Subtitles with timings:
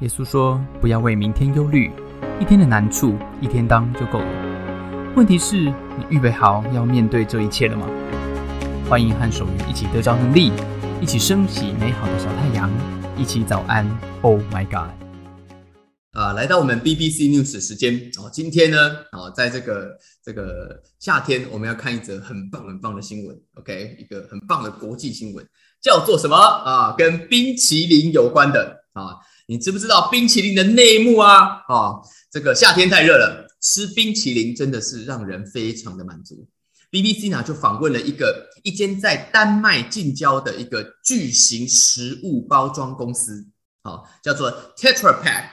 [0.00, 1.90] 耶稣说：“不要为明天忧虑，
[2.40, 5.12] 一天的难处一天当就够了。
[5.16, 7.84] 问题是，你预备好要面对这一切了吗？”
[8.88, 10.52] 欢迎和守愚一起得着能力，
[11.00, 12.70] 一起升起美好的小太阳，
[13.16, 13.84] 一起早安。
[14.22, 14.92] Oh my God！
[16.12, 18.30] 啊，来到我们 BBC News 时间哦。
[18.32, 18.76] 今天呢，
[19.10, 23.36] 啊，在这个这个夏天，我们要看一则很棒很棒的新闻。
[23.54, 25.44] OK，一个很棒的国际新闻，
[25.82, 26.94] 叫做什么啊？
[26.96, 29.16] 跟冰淇淋有关的啊。
[29.50, 31.62] 你知不知道冰淇淋的内幕啊？
[31.68, 31.96] 啊，
[32.30, 36.46] 这个夏天太热了，吃冰淇淋真的是让人非常的满足。
[36.90, 43.46] BBC 呢就访问了一个一间在丹麦近郊的一个巨型食物包装公司，
[43.80, 45.44] 啊，叫做 Tetra Pak，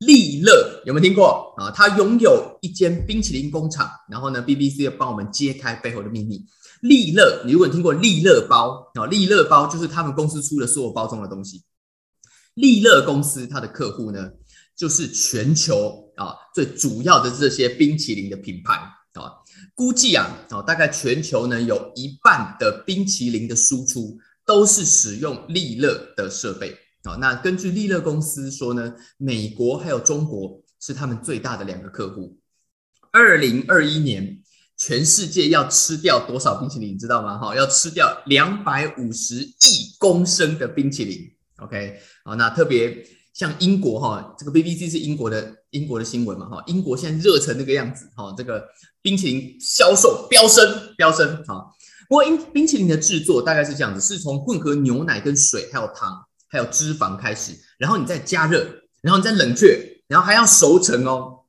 [0.00, 1.70] 利乐有没有听过啊？
[1.70, 6.44] 它拥有一间冰淇淋工厂，然后呢，BBC 要帮我们揭开背后的秘密。
[6.82, 11.62] 利乐，你如果听过利乐包啊，利乐包就是他们公司出的所有包装的东西。
[12.58, 14.30] 利乐公司它的客户呢，
[14.76, 18.74] 就是全球啊最主要的这些冰淇淋的品牌
[19.14, 19.32] 啊，
[19.74, 27.16] 估计啊啊大概全球呢有一半的冰淇淋的输出都是使用利乐的设备啊。
[27.16, 32.38] 那根据利乐公司说呢，美国还有中国是他们最大的两个客户。
[33.10, 34.40] 二零二一年，
[34.76, 37.38] 全世界要吃掉多少冰淇淋，你知道吗？
[37.38, 41.18] 哈，要吃掉两百五十亿公升的冰淇淋。
[41.58, 48.64] OK，好，那特别像英国哈，这个 BBC 是英国的英国的新闻嘛哈，英国现在热成那个样子哈，这个
[49.02, 51.68] 冰淇淋销售飙升飙升哈。
[52.08, 58.64] 不过，冰冰淇淋的制作大概是这样子，是从混合牛奶跟水还有糖还有脂肪开始，然后你再加热，
[59.02, 61.40] 然后你再冷却，然后还要熟成哦，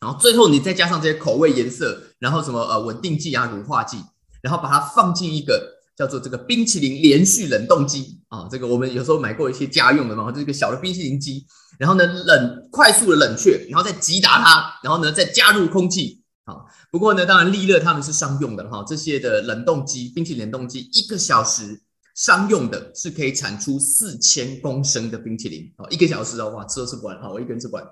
[0.00, 3.98] 然后最后你再加上这些口味颜色，然后什么呃稳定剂啊乳化剂，
[4.42, 5.75] 然后把它放进一个。
[5.96, 11.46] 叫做这个冰淇淋连续冷冻机啊，这个我们有时候买过一些家用的嘛，这个小的冰淇淋机，
[11.78, 16.56] 然后呢冷快速的冷却，然后再击打它，然后呢再加入空气啊。
[16.90, 21.80] 不过呢，当然利乐他们是商用的哈，这些的冷冻机冰淇淋冷冻机一个小时
[22.14, 27.84] 商用的是可以产出四千公升的冰淇淋啊，一个小时哦话吃都吃不完哈，我一个人吃不完。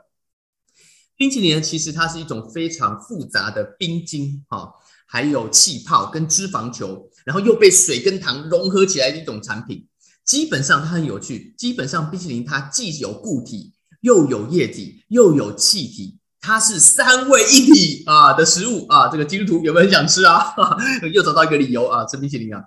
[1.16, 4.70] 冰淇淋呢，其实它是一种非常复杂的冰晶哈。
[5.06, 9.86] 还有气泡跟脂肪球，然后又被水跟糖融合起来的一种产品。
[10.24, 19.08] 基本上它很有趣，基本上冰淇淋它既有固体，又有液体，又有气体，它是三位一体啊的食物啊。
[19.08, 20.54] 这个基督徒有没有很想吃啊？
[21.12, 22.62] 又找到一个理由啊，吃冰淇淋啊。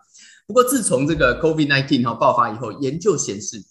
[0.45, 3.63] 不过自从这个 COVID-19 哈爆发以后，研究显示。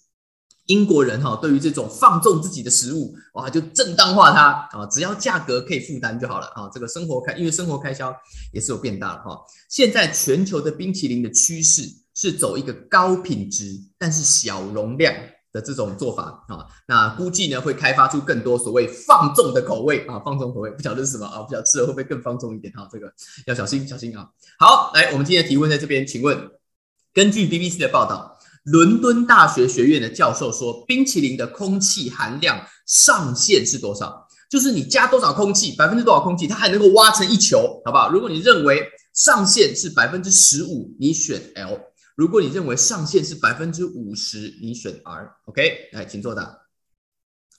[0.67, 6.69] 英国人哈，对于这种放纵自己的食物，哇，就正当化它啊，只要价格可以负担就好了啊。
[6.73, 8.13] 这个生活开，因为生活开销
[8.51, 9.39] 也是有变大了哈。
[9.69, 11.83] 现在全球的冰淇淋的趋势
[12.13, 15.13] 是走一个高品质但是小容量
[15.53, 16.65] 的这种做法啊。
[16.85, 22.85] 那估计呢会开发出更多所谓放纵的口味啊，放纵口味不晓得是什么啊，不晓得吃了会不会更放纵一点哈。
[22.91, 23.09] 这个
[23.45, 24.29] 要小心小心啊。
[24.59, 26.51] 好，来，我们今天的提问在这边，请问，
[27.13, 28.36] 根据 BBC 的报道。
[28.67, 34.27] 伦敦大学学院的教授说，冰淇淋的空气含量上限是多少？
[34.49, 38.09] 就是你加多少空气，百分之多少空气，它还能够挖成一球，好不好？
[38.09, 41.79] 如果你认为上限是百分之十五，你选 L；
[42.15, 45.31] 如果你认为上限是百分之五十，你选 R。
[45.45, 46.66] OK，来，请作答。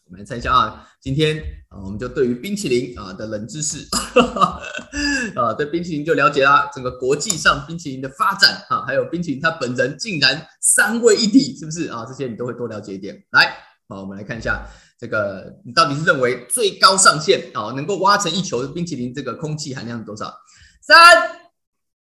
[0.09, 1.37] 我们来猜一下啊，今天
[1.69, 3.87] 啊，我们就对于冰淇淋啊的冷知识
[5.37, 6.71] 啊，对冰淇淋就了解啦。
[6.73, 12.07] 整个国际上冰淇淋的发展啊，还有冰淇淋它本人竟然三位一体，是不是啊？
[12.09, 13.23] 这些你都会多了解一点。
[13.33, 13.55] 来，
[13.87, 14.67] 好，我们来看一下
[14.99, 20.35] 这个，你到底是认为最高上限啊，能够挖成一球的冰淇淋这个空气含量是多少？
[20.81, 20.97] 三、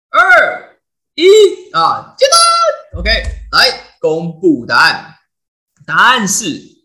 [0.10, 0.80] 二、
[1.14, 3.00] 一啊，接单。
[3.00, 3.12] OK，
[3.52, 5.14] 来公布答案，
[5.86, 6.81] 答案是。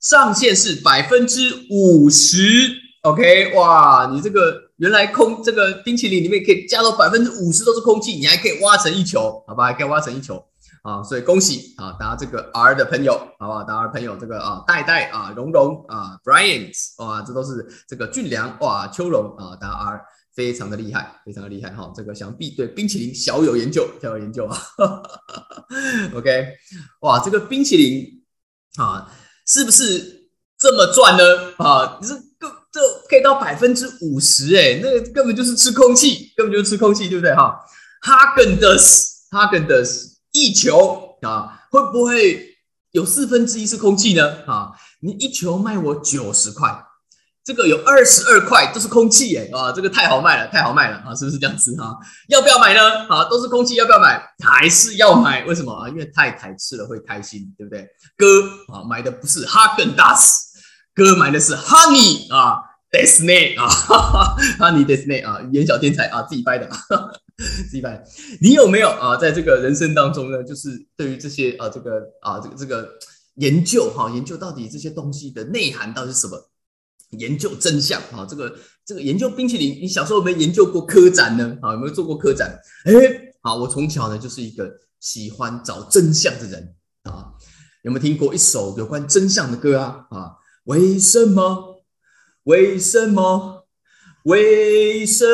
[0.00, 2.70] 上限是百分之五十
[3.02, 10.44] ，OK，哇，你这个原来空这个冰淇淋里面可以加到百分之五十都是空气，你还可以挖成一球，好吧，还可以挖成一球
[10.82, 13.64] 啊，所以恭喜啊，大家这个 R 的朋友，好不好？
[13.64, 20.00] 大家朋友这个啊，代代啊，蓉蓉啊，Brians，哇，这都是这个俊良哇，秋荣啊，大家 R
[20.34, 24.56] 非常的厉害，非常的厉害哈，这个想必对冰淇淋小有研究，小有研究啊，
[26.14, 26.48] OK，
[27.00, 28.22] 哇，这个冰淇淋
[28.76, 29.10] 啊。
[29.46, 30.28] 是不是
[30.58, 31.22] 这么赚呢？
[31.58, 37.58] 啊，你是这这可以到百分之五十哎，那个根本就是吃空气，根本就是吃空气，对不对哈？
[38.02, 42.56] 哈根的斯，哈根的斯一球啊，会不会
[42.92, 44.44] 有四分之一是空气呢？
[44.46, 46.85] 啊，你一球卖我九十块，
[47.46, 51.96] 这个有二十二块都是空气耶啊，这个太好卖了，太好卖了啊，是不是这样子哈？
[52.26, 53.06] 要不要买呢？
[53.08, 54.20] 啊，都是空气，要不要买？
[54.44, 55.44] 还是要买？
[55.44, 55.88] 为什么啊？
[55.88, 57.88] 因为太太吃了会开心，对不对？
[58.16, 58.42] 哥
[58.74, 60.58] 啊，买的不是哈根达斯，
[60.92, 62.58] 哥买的是 Honey 啊
[62.90, 63.68] ，Disney 啊，
[64.58, 66.68] Honey Disney 啊，演小天才啊，自己掰的，
[67.38, 68.02] 自己掰。
[68.40, 72.88] 你有没有啊，在这个人生当中呢，就是对于这些啊，这个啊，这个这个。
[73.38, 76.48] 研究哈，研究到底这些东西的内涵到底是什么？
[77.10, 81.56] 研究真相啊，这个这个研究冰淇淋，你小时候有没有研究过科展呢？
[81.62, 82.58] 啊，有没有做过科展？
[82.84, 82.92] 哎，
[83.42, 84.70] 好，我从小呢就是一个
[85.00, 86.74] 喜欢找真相的人
[87.04, 87.32] 啊。
[87.82, 90.06] 有没有听过一首有关真相的歌啊？
[90.10, 90.32] 啊，
[90.64, 91.84] 为什么？
[92.42, 93.66] 为什么？
[94.24, 95.24] 为什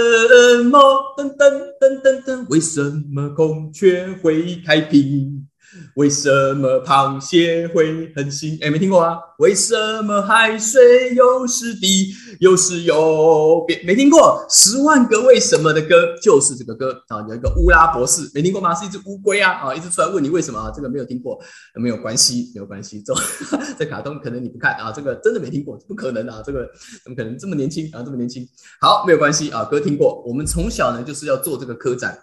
[0.65, 0.79] 么？
[1.17, 5.49] 噔噔噔噔噔，为什么孔雀会开屏？
[5.97, 8.63] 为什么螃蟹会很腥？
[8.63, 9.19] 哎，没听过啊？
[9.39, 13.81] 为什么海水有时低，有时又变？
[13.85, 17.25] 没听过《十万个为什么》的歌，就是这个歌啊。
[17.29, 18.75] 有一个乌拉博士，没听过吗？
[18.75, 20.71] 是一只乌龟啊啊，一直出来问你为什么啊？
[20.75, 21.39] 这个没有听过，
[21.75, 23.03] 没有关系，没有关系。
[23.03, 23.15] 这
[23.79, 26.69] 这卡通可能你不看啊，这个真的没听过，不可能啊，这个
[27.03, 28.03] 怎么可能这么年轻啊？
[28.05, 28.47] 这么年轻，
[28.81, 30.23] 好，没有关系啊，哥听过。
[30.27, 32.19] 我们从小呢就是要做这个科展。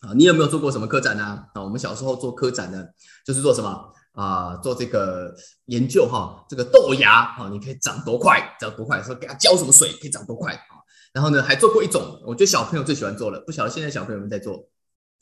[0.00, 1.24] 啊，你有没有做过什么科展呢？
[1.54, 2.84] 啊，我们小时候做科展呢，
[3.24, 4.56] 就是做什么啊？
[4.56, 5.34] 做这个
[5.66, 9.02] 研究哈，这个豆芽啊，你可以长多快，长多快？
[9.02, 10.84] 说给它浇什么水可以长多快啊？
[11.12, 14.68] 然后呢，还做过一种，我觉得小朋友最喜欢做了，不晓得现在小朋友们在做。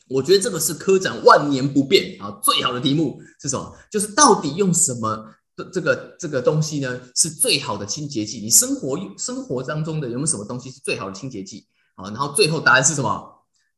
[0.09, 3.75] 我觉得这个是科展万年不变啊，最好的题目是什么？
[3.91, 5.25] 就是到底用什么
[5.73, 7.00] 这个这个东西呢？
[7.15, 8.41] 是最好的清洁剂？
[8.41, 11.67] 你生活生活当中的有没有什么东西是最好的清洁剂？
[11.94, 13.34] 啊，然后最后答案是什么？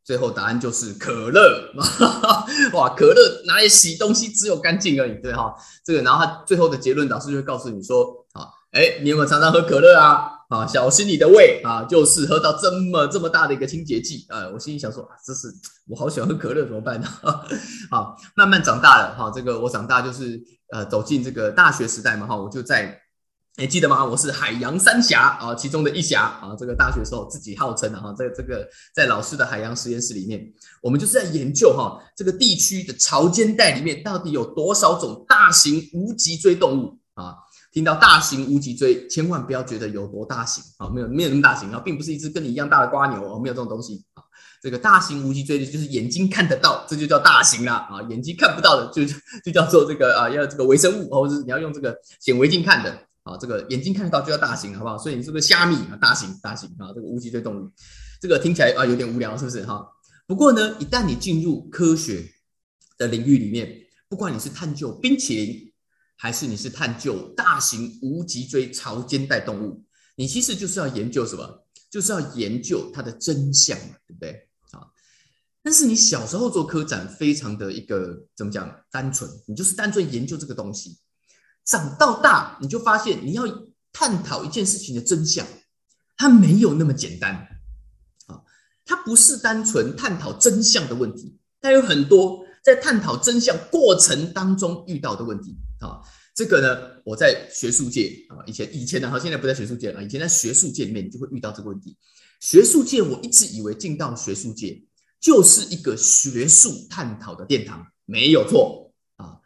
[0.06, 1.73] 最后答案就是可乐，
[2.73, 5.53] 哇，可乐拿来洗东西只有干净而已，对哈，
[5.85, 8.05] 这个，然后他最后的结论，导师就会告诉你说，
[8.35, 10.31] 啊，哎，你有没有常常喝可乐啊？
[10.49, 15.49] 啊，小心你的胃啊，就是喝到这么这么大的一个清洁剂，啊，我心里想说，啊这是
[15.88, 17.09] 我好喜欢喝可乐，怎么办呢？
[17.91, 22.97] 好，慢慢长大了，哈，这个我长大就是呃走进这个大学时代嘛，哈，我就在。
[23.58, 24.05] 还记得吗？
[24.05, 26.55] 我是海洋三峡啊，其中的一峡啊。
[26.58, 30.47] 这个大学时候自己号称的哈，在这个在老师的海洋实验室里面，
[30.82, 37.35] 我们就是在研究哈，这个地区的潮间带里面到底有多少种大型无脊椎动物啊？
[37.73, 44.23] 听到大型无脊椎，千万不要觉得有多大型啊，没有没有那么大型啊，并不是一只跟你一样大的瓜牛哦，没有这种东西啊。
[44.62, 48.02] 这个大型无脊椎的就是眼睛看得到，这就叫大型了啊。
[48.11, 49.02] 眼睛看不到的就
[49.43, 53.06] 就叫做这个啊，要这个微生物，或者是你要用这个显微镜看的。
[53.26, 54.96] 啊，这个眼睛看得到就叫大型，好不好？
[54.96, 55.99] 所以你是不是虾米啊？
[56.00, 56.94] 大型，大型啊！
[56.94, 57.69] 这个无脊椎动物，
[58.20, 59.84] 这个听起来啊有点无聊，是不是哈？
[60.28, 62.25] 不过呢，一旦你进入科学
[62.96, 63.69] 的领域里面，
[64.08, 65.73] 不管你是探究冰淇淋，
[66.14, 69.84] 还是你是探究大型无脊椎潮间带动物，
[70.14, 71.67] 你其实就是要研究什么？
[71.90, 73.76] 就是要研究它的真相，
[74.06, 74.49] 对不对？
[74.70, 74.87] 啊！
[75.64, 78.73] 但是你小时候做科展，非常的一个怎么讲？
[78.90, 80.96] 单纯，你就是单纯研究这个东西。
[81.66, 83.42] 长到大，你就发现你要
[83.92, 85.44] 探讨一件事情的真相，
[86.16, 87.34] 它没有那么简单
[88.28, 88.40] 啊！
[88.84, 96.00] 它不是单纯探讨真相的问题，它有很多在探讨真相过程当中遇到的问题啊！
[96.36, 100.04] 这个呢，我在学术界啊，以前以前呢，哈，现在不在学术界了。
[100.04, 101.96] 以前在学术界里面，你就会遇到这个问题。
[102.40, 104.80] 学术界，我一直以为进到学术界
[105.18, 109.40] 就是一个学术探讨的殿堂，没有错啊，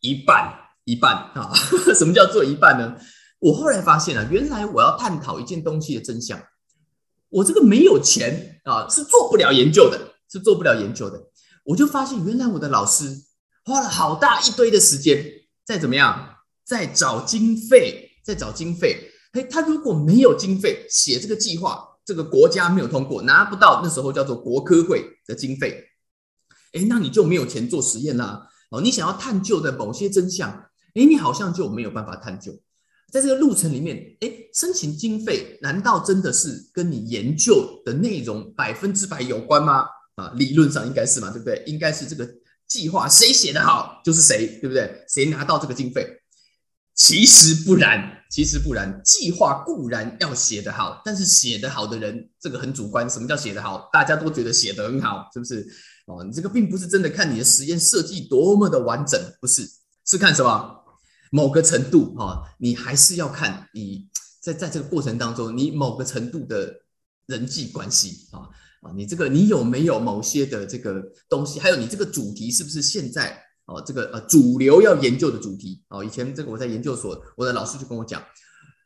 [0.00, 0.69] 一半。
[0.84, 1.52] 一半 啊？
[1.94, 2.96] 什么叫做一半呢？
[3.38, 6.38] 我后来发现啊，原来我要探讨一件东西的真相，
[7.30, 9.98] 我这个没有钱啊，是做不了研究的，
[10.30, 11.18] 是做不了研究的。
[11.64, 13.16] 我就发现，原来我的老师
[13.64, 15.24] 花了好大一堆的时间，
[15.64, 19.10] 在怎么样，在找经费，在找经费。
[19.32, 25.82] 哎，他如果没有经费写这个计划，这个国家没有通过，拿不到那时候叫做国科会的经费，
[26.72, 28.48] 哎，那你就没有钱做实验啦。
[28.70, 30.66] 哦，你想要探究的某些真相。
[30.94, 32.52] 哎，你好像就没有办法探究，
[33.12, 39.84] 在这个路程里面，哎，申请经费难道真的是跟你研究的内容百分之百有关吗？
[40.16, 41.62] 啊，理论上应该是嘛，对不对？
[41.66, 42.28] 应该是这个
[42.68, 45.04] 计划谁写的好就是谁，对不对？
[45.08, 46.06] 谁拿到这个经费？
[46.94, 49.00] 其实不然，其实不然。
[49.02, 53.08] 计划固然要写得好，但是写得好的人这个很主观。
[53.08, 53.88] 什么叫写得好？
[53.90, 55.66] 大家都觉得写得很好，是不是？
[56.06, 59.62] 哦，你这个并不是真的看你的实验设计多么的完整，不是，
[60.04, 60.79] 是看什么？
[61.30, 64.08] 某个程度哈，你还是要看你
[64.40, 66.82] 在在这个过程当中，你某个程度的
[67.26, 68.50] 人际关系啊
[68.82, 76.04] 啊，你这个你有没有某些的这个东西，还有你这个主题是不是现在哦这个呃主流要研究的主题哦？
[76.04, 78.22] 以前这个我在研究所，我的老师就跟我讲，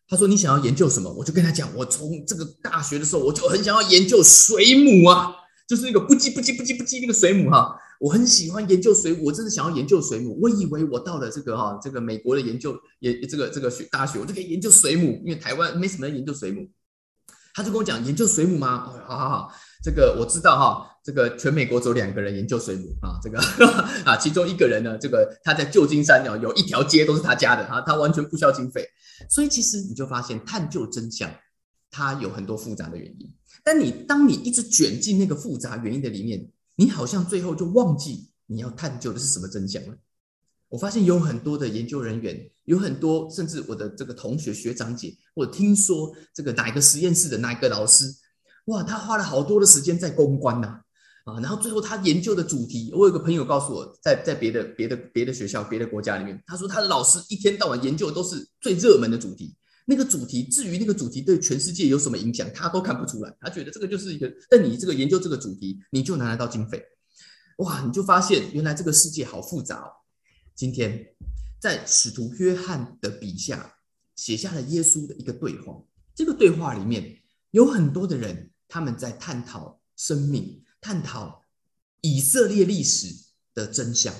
[0.07, 1.11] 他说你想要研究什么？
[1.13, 5.33] 我就跟他讲，我从这个大学的时候我就很想要研究水母啊，
[5.67, 7.75] 就是那个不叽不叽不叽不叽那个水母哈，
[8.05, 10.39] 我很喜欢研究水母，我真的想要研究水母。
[10.39, 16.69] 我以为我到了这个哈这个美国的研究也这个这个学大学，我就可以研究水母，因为台湾没什么人研究水母。
[17.55, 18.93] 他就跟我讲研究水母吗？
[19.07, 20.91] 好好好，这个我知道哈。
[21.03, 23.39] 这个全美国只有两个人研究水母啊，这个
[24.05, 28.87] 啊，其中一个人呢，这个他在旧金山哦，有一条街都是他家的啊，他完全不需要经费。
[29.31, 31.31] 所以其实你就发现探究真相，
[31.91, 33.35] 它有很多复杂的原因。
[33.63, 39.95] 但你当你一直卷进那个复杂原因的里面，你好像最后就忘记你要探究的是什么真相了。
[40.69, 48.07] 我发现有很多的研究人员，有很多甚至我的这个同学学长姐，我听说这个哪一个实验室的哪一个老师，
[48.66, 50.81] 哇，他花了好多的时间在公关呐。
[51.25, 63.37] 啊，然后最后他研究的主题，我有个朋友告诉我，在在别的别的别的学校、别的国家里面，他说他的老师一天到晚研究的都是最热门的主题，那个主题至于那个主题对全世界有什么影响，他都看不出来。
[63.41, 66.85] 他觉得这个就是一个，但你这个研究这个主题，你就拿得到经费，
[67.59, 69.81] 哇，你就发现原来这个世界好复杂。
[69.81, 69.91] 哦。
[70.55, 71.07] 今天
[71.59, 73.76] 在使徒约翰的笔下
[74.17, 75.83] 写下了耶稣的一个对话，
[76.14, 80.61] 这个对话里面有很多的人，他们在探讨生命。
[80.81, 81.43] 探讨
[82.03, 83.09] 以色列历史
[83.55, 84.14] 的真相，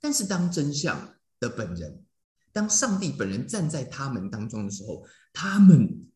[0.00, 2.04] 但是当真相的本人，
[2.52, 6.06] 当上帝本人站在他们当中的时候，他们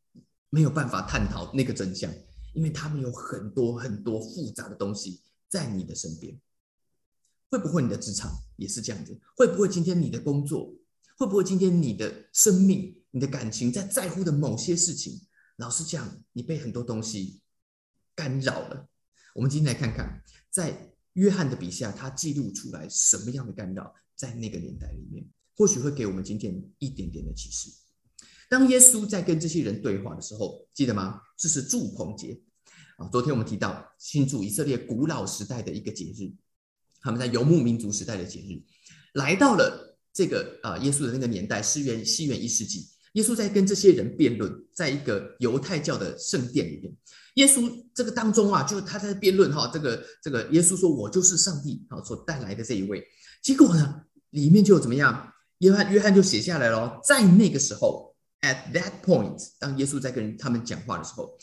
[0.51, 2.13] 没有办法探讨那个真相，
[2.53, 6.39] 因为他们有很多很多复杂的东西在你的身边。
[7.51, 9.17] 会不会你的职场也是这样子？
[9.37, 10.75] 会不会今天你的工作？
[11.17, 15.21] 会不会今天你的生命、你的感情在在乎的某些事情？
[15.59, 17.41] 老实讲，你被很多东西
[18.17, 18.89] 干扰了。
[19.37, 25.25] 我们今天来看看，在约翰的笔下，他记录出来什么样的干扰，在那个年代里面，
[25.57, 27.71] 或许会给我们今天一点点的启示。
[28.49, 31.21] 当耶稣在跟这些人对话的时候，记得吗？
[31.37, 32.41] 这是祝棚节
[32.97, 33.09] 啊。
[33.09, 36.31] 昨天我们提到庆祝以色列古老时代的一个节日，
[37.01, 38.63] 他们在游牧民族时代的节日，
[39.15, 46.95] 来到了这个啊耶稣的那个年代，西元西元一世纪，耶稣在跟这些人辩论，在一个犹太教的圣殿里面。
[47.35, 53.05] 耶稣这个当中啊，就他在辩论哈，这个这个耶稣说：“我就是上帝啊所带来的这一位。”
[53.43, 55.34] 结果呢，里面就怎么样？
[55.59, 61.37] 约翰约翰就写下来了，在那个时候，at that point，当耶稣在跟他们讲话的时候，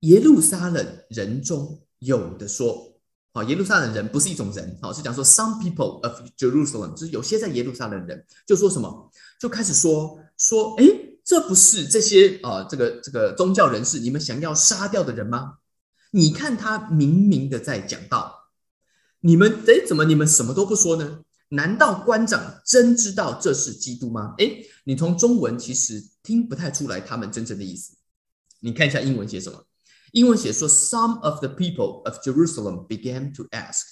[0.00, 2.96] 耶路撒冷人中有的说
[3.32, 10.84] ：“啊，耶路撒冷人不是一种人，好是讲说 some people of Jerusalem，就是有些在耶路撒冷人就说什么，就开始说说，哎。”
[11.26, 15.54] 这不是这些啊，这个这个宗教人士你们想要杀掉的人吗？
[16.10, 18.50] 你看他明明的在讲道，
[19.20, 21.20] 你们哎，怎么你们什么都不说呢？
[21.54, 24.34] 难道官长真知道这是基督吗？
[24.38, 24.50] 哎，
[24.84, 27.94] 你从中文其实听不太出来他们真正的意思。
[28.60, 29.64] 你看一下英文写什么？
[30.12, 33.82] 英文写说，Some of the people of Jerusalem began to ask，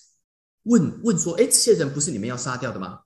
[0.65, 3.01] 问问说，哎，这些人不是你们要杀掉的吗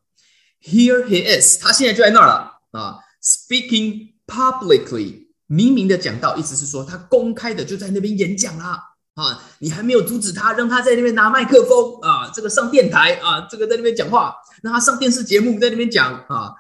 [0.63, 4.17] ？Here he is，他现在就在那儿了啊，speaking。
[4.29, 9.43] Publicly，明明的讲到，意思是说他公开的就在那边演讲啦啊！
[9.59, 16.55] 你还没有阻止他，让他在那边拿麦克风啊，这个上电台啊，这个在那边讲话，让他上电视节目在那边讲啊。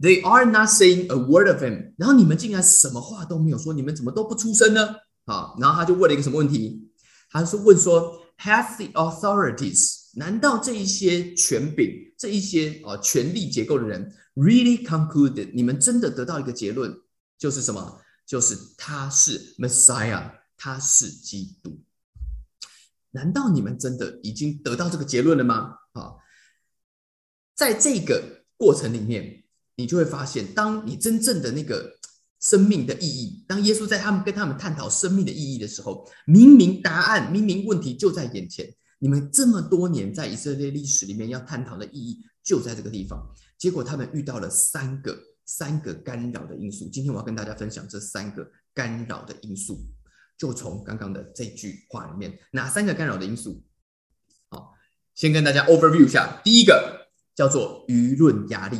[0.00, 4.96] They are not saying a word of him，然后你们竟然什么话都没有说，你们怎么都不出声呢？
[5.26, 5.52] 啊！
[5.58, 6.90] 然后他就问了一个什么问题？
[7.30, 10.08] 他是问说，Have the authorities？
[10.14, 16.96] 难道这一些权柄、这一些啊权力结构的人？Really concluded，你们真的得到一个结论，
[17.38, 18.00] 就是什么？
[18.26, 21.78] 就是他是 Messiah，他是基督。
[23.12, 25.76] 难道你们真的已经得到这个结论了吗？
[25.92, 26.14] 啊，
[27.54, 29.44] 在这个过程里面，
[29.76, 31.98] 你就会发现，当你真正的那个
[32.40, 38.72] 生命的意义，当耶稣在他们跟他们探讨生命的意义的时候，明明答案、明明问题就在眼前。
[39.02, 43.18] 你们这么多年在以色列历史里面要探讨的意义，就在这个地方。
[43.58, 46.88] 结果他们遇到了三个三个干扰的因素。
[46.90, 49.80] 今天我要跟大家分享这三个干扰的因素，
[50.40, 53.62] 就从刚刚的这句话里面，哪三个干扰的因素？
[54.48, 54.72] 好，
[55.14, 56.40] 先跟大家 overview 一下。
[56.42, 58.78] 第一个叫做舆论压力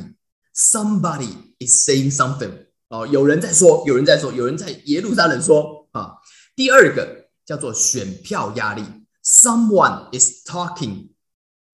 [0.55, 6.14] ，somebody is saying something，哦，有人在说，有人在说，有人在耶路撒冷说啊。
[6.57, 8.83] 第二个叫做选票压力
[9.23, 11.11] ，someone is talking。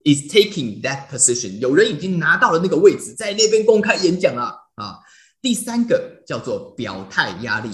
[0.05, 5.01] is taking that position，有人已经拿到了那个位置，在那边公开演讲了啊。
[5.43, 7.71] 第三个叫做表态压力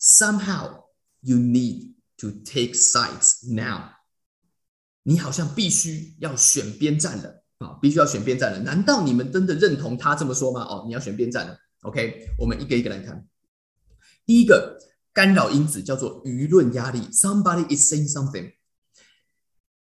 [0.00, 0.85] ，somehow
[1.26, 3.90] you need to take sides now，
[5.02, 8.60] 你好像必须要选边站了啊，必须要选边站了。
[8.60, 10.62] 难道你们真的认同他这么说吗？
[10.62, 11.58] 哦，你要选边站了。
[11.82, 13.26] OK，我们一个一个来看。
[14.24, 14.78] 第一个
[15.12, 18.52] 干扰因子叫做舆论压力，somebody is saying something，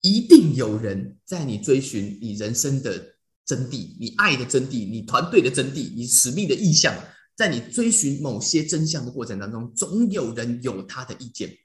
[0.01, 6.95] 一定有人在你追寻你人生的真谛、你爱的真谛、你团队的真谛、你使命的意向，
[7.39, 11.57] 在你追寻某些真相的过程当中，总有人有他的意见，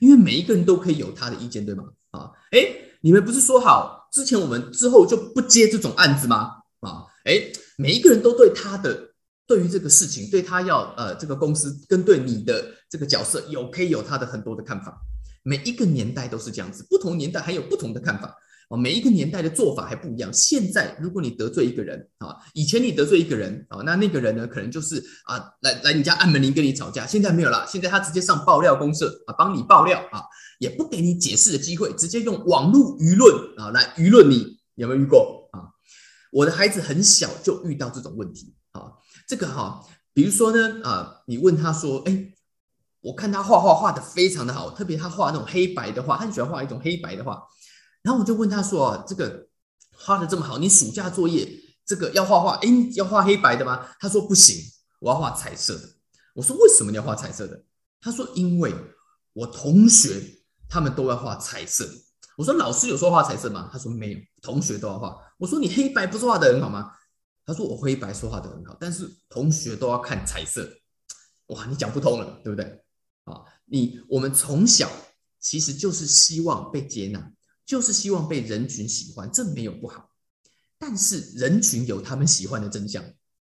[0.00, 1.84] 因为每一个人都可以有他的意见，对吗？
[2.12, 2.66] 啊，哎，
[3.02, 6.52] 你们不是说好之前我们之后就不接这种案子吗？
[6.80, 7.42] 啊，哎，
[7.76, 9.12] 每一个人都对他的
[9.46, 14.98] 对于这个事情，对他要呃这个公司跟对你的这个角色有可以有他的很多的看法。
[15.42, 18.34] 每一个年代都是这样子，不同年代还有不同的看法
[18.68, 18.76] 哦。
[18.76, 20.32] 每一个年代的做法还不一样。
[20.32, 27.06] 现在如果你得罪一个人啊，以前你得罪一个人啊，那那个人呢，可能就是啊来来你家按门铃跟你吵架。
[27.06, 30.22] 现在没有了，现在他直接上爆料公社啊，帮你爆料啊，
[30.58, 34.58] 也不给你解释的机会，直接用网络舆论啊来舆论你。
[34.74, 35.74] 有没有遇过啊？
[36.32, 38.92] 我的孩子很小就遇到这种问题啊。
[39.26, 39.84] 这个哈，
[40.14, 42.32] 比如说呢啊，你问他说，哎。
[43.00, 47.40] 我看他画画画的非常的好，特别他画那种黑白的画，他喜欢画一种黑白的画。
[48.02, 49.48] 然后我就问他说：“啊，这个
[49.92, 51.48] 画的这么好，你暑假作业
[51.84, 54.56] 这个要画画，哎，要画黑白的吗？”他说：“不行，
[55.00, 55.88] 我要画彩色的。”
[56.34, 57.64] 我说：“为什么要画彩色的？”
[58.00, 58.74] 他说：“因为
[59.32, 60.22] 我同学
[60.68, 61.88] 他们都要画彩色。”
[62.38, 66.92] 我说：“老师有说画彩色吗？”他说：“没有，同学都要画。”我说：“你黑白不是画的很好吗？”
[67.44, 70.70] 他说：“我黑白说话的很好，但是同学都要看彩色。”
[71.48, 72.84] 哇，你讲不通了，对不对？
[73.24, 74.90] 啊，你我们从小
[75.40, 77.32] 其实就是希望被接纳，
[77.68, 80.10] 就是希望被人群喜欢，这没有不好。
[80.78, 83.04] 但是人群有他们喜欢的真相，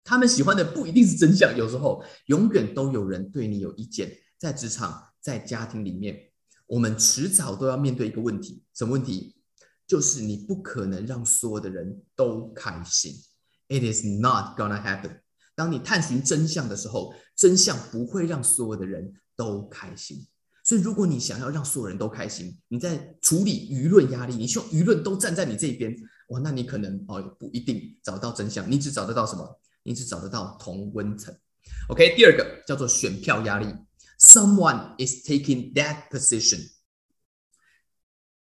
[0.04, 1.58] 他们喜欢的不一定是真相。
[1.58, 6.32] 有时候永远都有人对你有意见，在职场、在家庭里面，
[6.68, 9.36] 我们迟早都要面对一个问题，什么问题？
[9.88, 13.16] 就是你不可能让所有的人都开心。
[13.68, 15.22] It is not gonna happen。
[15.56, 19.16] 当你探寻真相的时候，真相不会让所有的人。
[19.36, 20.28] 都开心，
[20.64, 25.94] 所以如果你想要让所有人都开心，你在处理舆论压力，你希望舆论都站在你这边，
[26.30, 29.60] 哇，那你可能哦不一定找到真相，你只找得到什么？
[29.84, 31.36] 你只找得到同温层。
[31.90, 33.68] OK，第二个叫做选票压力
[34.18, 36.72] ，Someone is taking that position。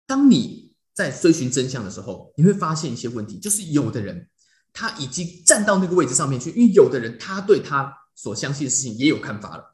[0.06, 4.28] 当你在追寻真相的时候，你会发现一些问题，就是有的人
[4.72, 9.73] 他已经站到那个位置上面去，因为有的人他对他所相信的事情也有看法了。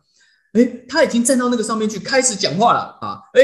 [0.53, 3.21] 哎，他已经站到那个上面去开始讲话了啊！
[3.35, 3.41] 哎，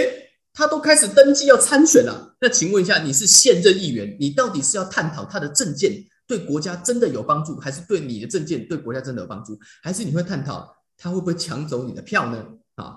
[0.52, 2.36] 他都开始登记要参选了。
[2.40, 5.92] 那请问一下，你是现任议员，你到底是要探讨他的政见
[6.26, 9.56] 对国家真的有帮助，还是对你的政见对国家真的有帮助？
[9.82, 12.44] 还是你会探讨他会不会抢走你的票呢？
[12.74, 12.96] 啊，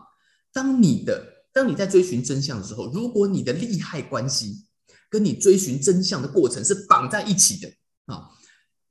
[0.51, 4.65] 当你的当你在追寻真相的时候，如果你的利害关系
[5.09, 7.71] 跟你追寻真相的过程是绑在一起的
[8.05, 8.29] 啊。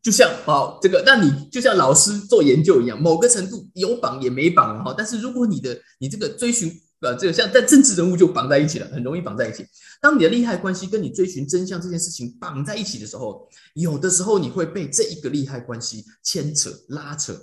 [0.00, 4.94] 就像哦，这个，那你就像老师做研究一样，某个程度有绑也没绑哈。
[4.96, 9.66] 但是如果你的你这个追寻呃，这个像在政治人物就绑在一起了，很容易绑在一起。
[10.00, 17.37] 当你的利害关系跟你追寻真相这件事情绑在一起的时候，有的时候你会被这一个利害关系牵扯拉扯。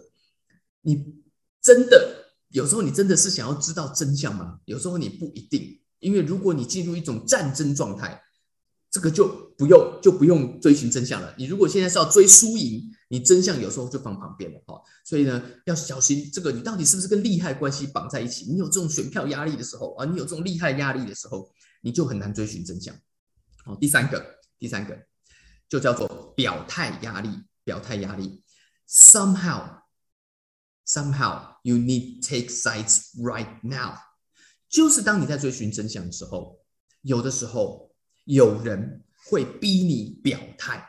[0.82, 1.06] 你
[1.62, 4.60] 真的有时候你真的是想要知道真相吗？
[4.66, 8.22] 有时候你不一定，因为如果你进入一种战争状态。
[8.96, 9.28] 这个就
[9.58, 11.36] 不用就不用追寻真相了。
[11.38, 14.82] 你如果现在是要追输赢，你真相有时候就放旁边了哈。
[15.04, 18.46] 所以呢，要小心这个，你到底是不是跟利害关系绑在一起？
[18.46, 22.96] 你有这种选票压力的时候啊，你有这种利害压力的时候，你就很难追寻真相。
[23.66, 24.26] 好，第三个，
[24.58, 24.98] 第三个
[25.68, 27.30] 就叫做表态压力。
[27.66, 28.42] 表态压力
[28.88, 33.98] ，somehow，somehow you need take sides right now。
[34.70, 36.62] 就是当你在追寻真相的时候，
[37.02, 37.85] 有的时候。
[38.26, 40.88] 有人会逼你表态，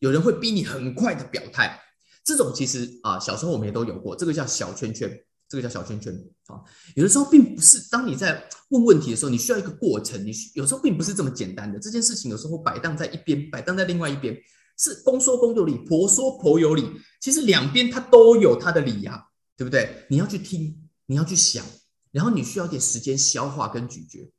[0.00, 1.80] 有人会逼你很快的表态。
[2.24, 5.08] 这种其实啊，小时候我们也都有过，这个叫小圈圈，
[5.48, 6.12] 这个叫小圈圈
[6.46, 6.58] 啊。
[6.96, 11.78] 有的时候并不是当你在问问题的时候，你需要一个过程，你有时候并不是这么简单的。
[11.78, 14.36] 这件事情有时候摆荡在一边，摆荡在另外一边，
[14.76, 16.90] 是公说公有理，婆说婆有理。
[17.20, 19.24] 其实两边它都有它的理呀，
[19.56, 20.04] 对不对？
[20.10, 21.64] 你要去听，你要去想，
[22.10, 24.32] 然后你需要点时间消化跟咀嚼。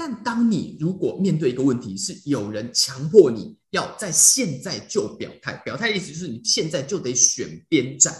[0.00, 8.16] 但当你如果面对一个问题，是有人强迫你要在现在就表态，表态的意思就是你现在就得选边站。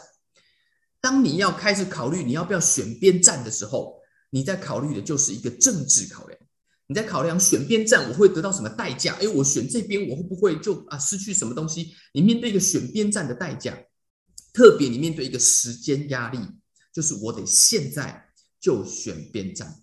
[1.01, 6.37] 当你要开始考虑你要不要选边站的时候，你在考虑的就是一个政治考量。
[6.89, 9.15] 你在考量选边站我会得到什么代价？
[9.21, 11.95] 哎，我选这边我会不会就啊失去什么东西？
[12.13, 13.79] 你面对一个选边站的代价，
[14.53, 16.41] 特别你面对一个时间压力，
[16.93, 19.81] 就是我得现在就选边站。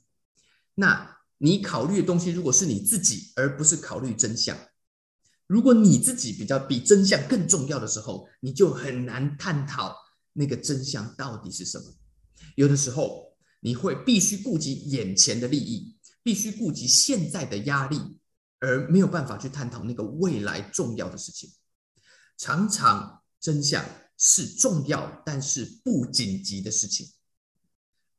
[0.73, 1.14] 那。
[1.37, 4.57] 你考虑的东西，如果是你自己，而不是考虑真相，
[5.47, 9.95] 如果你自己比较比真相更重要的时候，你就很难探讨
[10.33, 11.93] 那个真相到底是什么。
[12.55, 17.99] 有的时候你会必须顾及眼前的利益，必须顾及现在的压力，
[18.59, 21.51] 而没有办法去探讨那个未来重要的事情。
[22.37, 23.85] 常常真相
[24.17, 27.07] 是重要但是不紧急的事情。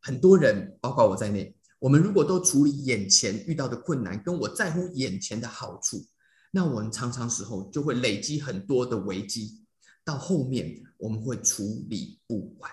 [0.01, 6.05] 很多人，包括我在内，我们如果都处理眼前遇到的困难，跟我在乎眼前的好处，
[6.51, 9.63] 那我们常常时候就会累积很多的危机，
[10.05, 12.69] 到后面我们会处理不完。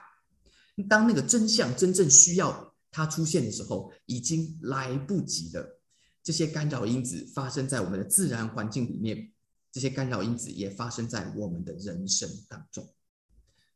[0.90, 5.80] 当那个真相真正需要它出现的时候，已经来不及了。
[6.24, 9.32] 这些干扰因子发生在我们的自然环境里面。
[9.72, 12.84] 这些干扰因子也发生在我们的人生当中，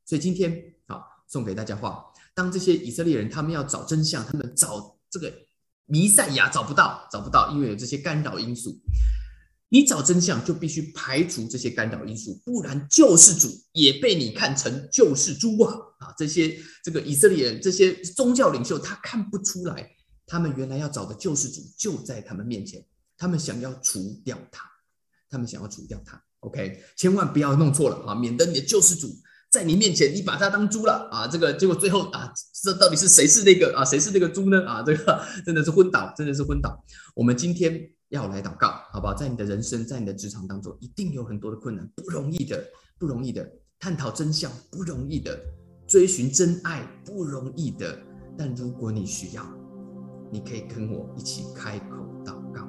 [0.03, 5.33] 所以今天啊，送给大家话：当这些以色列人他们要找真相，他们找这个
[5.85, 8.79] 弥赛亚找不到，找不到，因为有这些干扰因素。
[9.69, 15.75] 你找真相就必须排除这些干扰因素，不然救世主也被你看成救世主啊！
[15.99, 19.91] 啊，这些这个以色列人，这些宗教领袖，他看不出来，
[20.25, 22.85] 他们原来要找的救世主就在他们面前，
[23.17, 24.63] 他们想要除掉他。
[25.29, 29.13] 他们想要除掉他，OK，千万不要弄错了啊，免得你的救世主
[29.57, 32.31] 在你面前，你把他当猪了啊，这个结果最后啊，
[32.63, 34.63] 这到底是谁是那个啊，谁是那个猪呢？
[34.67, 36.79] 啊，这个真的是昏倒，真的是昏倒。
[37.15, 39.15] 我们今天要来祷告，好不好？
[39.15, 42.63] 在你的人生，在你的职场当中，一定有很多的困难，不容易的，
[42.99, 43.43] 不容易的，
[43.79, 45.35] 探讨真相不容易的，
[45.87, 47.97] 追寻真爱不容易的。
[48.37, 49.43] 但如果你需要，
[50.31, 52.61] 你可以跟我一起开口祷告。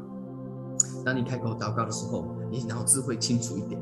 [1.05, 3.79] 当你开口祷告的时候，你脑子会清楚一点，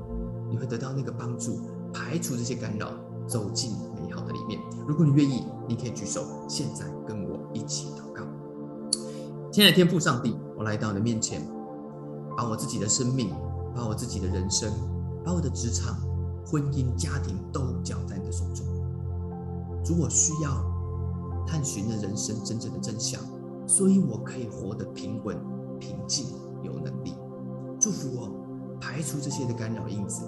[0.50, 2.90] 你会得到那个帮助，排除这些干扰，
[3.26, 4.60] 走进美好的里面。
[4.86, 8.22] 如果你愿意，你可以举手，现在跟我一起祷告。
[9.50, 11.42] 亲爱的天父上帝，我来到你的面前，
[12.36, 13.30] 把我自己的生命，
[13.74, 14.70] 把我自己的人生，
[15.24, 15.96] 把我的职场、
[16.46, 18.66] 婚姻、家庭都交在你的手中。
[19.82, 20.50] 主，我需要
[21.46, 23.18] 探寻的人生真正的真相，
[23.66, 25.34] 所以我可以活得平稳、
[25.80, 26.26] 平静、
[26.62, 27.14] 有能力。
[27.80, 28.30] 祝福我。
[28.78, 30.22] 排除这些的干扰因子，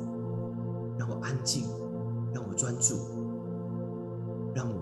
[0.99, 1.65] 让我安静，
[2.35, 2.97] 让我专注，
[4.55, 4.75] 让我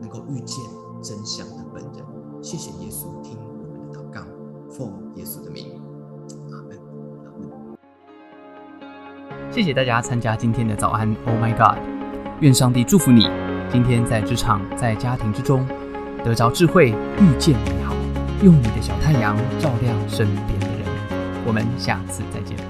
[0.00, 0.64] 能够遇见
[1.02, 2.04] 真相的本人。
[2.42, 4.20] 谢谢耶稣，听我们的祷告，
[4.70, 5.80] 奉耶稣的名，
[9.50, 11.78] 谢谢大家参加今天的早安，Oh my God！
[12.40, 13.26] 愿上帝祝福你，
[13.70, 15.66] 今天在职场、在家庭之中
[16.22, 17.94] 得着智慧，遇见美好，
[18.42, 20.86] 用你的小太阳照亮身边的人。
[21.46, 22.65] 我们下次再见。